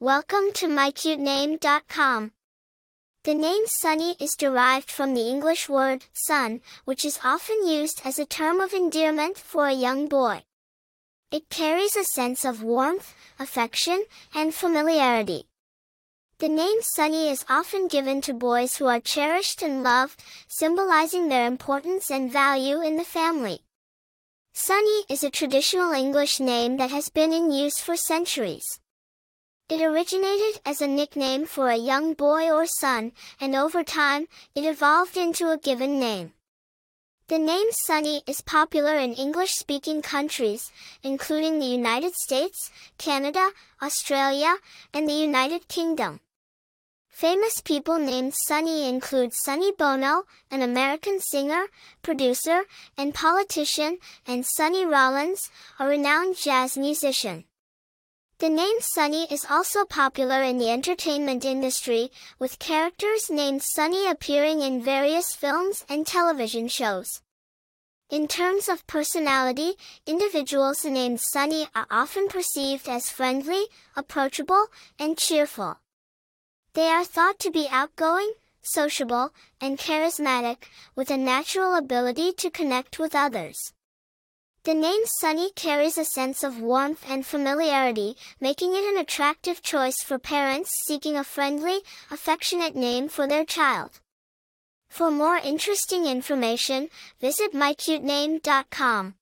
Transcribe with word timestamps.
Welcome 0.00 0.52
to 0.54 0.68
mycutename.com. 0.68 2.30
The 3.24 3.34
name 3.34 3.62
Sonny 3.66 4.14
is 4.20 4.36
derived 4.38 4.92
from 4.92 5.12
the 5.14 5.28
English 5.28 5.68
word 5.68 6.04
son, 6.12 6.60
which 6.84 7.04
is 7.04 7.18
often 7.24 7.66
used 7.66 8.02
as 8.04 8.16
a 8.16 8.24
term 8.24 8.60
of 8.60 8.72
endearment 8.72 9.38
for 9.38 9.66
a 9.66 9.72
young 9.72 10.06
boy. 10.06 10.44
It 11.32 11.50
carries 11.50 11.96
a 11.96 12.04
sense 12.04 12.44
of 12.44 12.62
warmth, 12.62 13.12
affection, 13.40 14.04
and 14.32 14.54
familiarity. 14.54 15.48
The 16.38 16.48
name 16.48 16.78
Sonny 16.80 17.28
is 17.28 17.44
often 17.48 17.88
given 17.88 18.20
to 18.20 18.32
boys 18.32 18.76
who 18.76 18.86
are 18.86 19.00
cherished 19.00 19.62
and 19.62 19.82
loved, 19.82 20.22
symbolizing 20.46 21.28
their 21.28 21.48
importance 21.48 22.08
and 22.08 22.30
value 22.30 22.80
in 22.82 22.98
the 22.98 23.02
family. 23.02 23.64
Sonny 24.52 25.06
is 25.10 25.24
a 25.24 25.30
traditional 25.30 25.90
English 25.90 26.38
name 26.38 26.76
that 26.76 26.92
has 26.92 27.08
been 27.08 27.32
in 27.32 27.50
use 27.50 27.80
for 27.80 27.96
centuries. 27.96 28.78
It 29.70 29.82
originated 29.82 30.62
as 30.64 30.80
a 30.80 30.86
nickname 30.86 31.44
for 31.44 31.68
a 31.68 31.76
young 31.76 32.14
boy 32.14 32.50
or 32.50 32.64
son, 32.66 33.12
and 33.38 33.54
over 33.54 33.84
time, 33.84 34.26
it 34.54 34.64
evolved 34.64 35.18
into 35.18 35.50
a 35.50 35.58
given 35.58 36.00
name. 36.00 36.32
The 37.26 37.38
name 37.38 37.66
Sonny 37.72 38.22
is 38.26 38.40
popular 38.40 38.94
in 38.96 39.12
English-speaking 39.12 40.00
countries, 40.00 40.72
including 41.02 41.58
the 41.58 41.66
United 41.66 42.14
States, 42.14 42.70
Canada, 42.96 43.50
Australia, 43.82 44.56
and 44.94 45.06
the 45.06 45.12
United 45.12 45.68
Kingdom. 45.68 46.20
Famous 47.10 47.60
people 47.60 47.98
named 47.98 48.32
Sonny 48.46 48.88
include 48.88 49.34
Sonny 49.34 49.72
Bono, 49.72 50.22
an 50.50 50.62
American 50.62 51.20
singer, 51.20 51.66
producer, 52.00 52.62
and 52.96 53.12
politician, 53.12 53.98
and 54.26 54.46
Sonny 54.46 54.86
Rollins, 54.86 55.50
a 55.78 55.86
renowned 55.86 56.36
jazz 56.36 56.78
musician. 56.78 57.44
The 58.40 58.48
name 58.48 58.76
Sonny 58.80 59.26
is 59.32 59.44
also 59.50 59.84
popular 59.84 60.44
in 60.44 60.58
the 60.58 60.70
entertainment 60.70 61.44
industry, 61.44 62.12
with 62.38 62.60
characters 62.60 63.28
named 63.28 63.64
Sonny 63.64 64.08
appearing 64.08 64.60
in 64.60 64.80
various 64.80 65.34
films 65.34 65.84
and 65.88 66.06
television 66.06 66.68
shows. 66.68 67.20
In 68.10 68.28
terms 68.28 68.68
of 68.68 68.86
personality, 68.86 69.72
individuals 70.06 70.84
named 70.84 71.20
Sonny 71.20 71.66
are 71.74 71.88
often 71.90 72.28
perceived 72.28 72.88
as 72.88 73.10
friendly, 73.10 73.64
approachable, 73.96 74.68
and 75.00 75.18
cheerful. 75.18 75.80
They 76.74 76.86
are 76.90 77.04
thought 77.04 77.40
to 77.40 77.50
be 77.50 77.66
outgoing, 77.68 78.34
sociable, 78.62 79.32
and 79.60 79.78
charismatic, 79.78 80.58
with 80.94 81.10
a 81.10 81.16
natural 81.16 81.74
ability 81.74 82.34
to 82.34 82.50
connect 82.50 83.00
with 83.00 83.16
others. 83.16 83.72
The 84.68 84.74
name 84.74 85.00
Sonny 85.06 85.50
carries 85.52 85.96
a 85.96 86.04
sense 86.04 86.44
of 86.44 86.60
warmth 86.60 87.02
and 87.08 87.24
familiarity, 87.24 88.18
making 88.38 88.74
it 88.74 88.84
an 88.84 88.98
attractive 88.98 89.62
choice 89.62 90.02
for 90.02 90.18
parents 90.18 90.70
seeking 90.86 91.16
a 91.16 91.24
friendly, 91.24 91.78
affectionate 92.10 92.76
name 92.76 93.08
for 93.08 93.26
their 93.26 93.46
child. 93.46 94.00
For 94.90 95.10
more 95.10 95.38
interesting 95.38 96.04
information, 96.04 96.90
visit 97.18 97.54
mycutename.com. 97.54 99.14